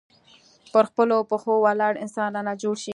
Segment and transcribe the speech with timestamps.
[0.73, 2.89] پر خپلو پښو ولاړ انسان رانه جوړ شي.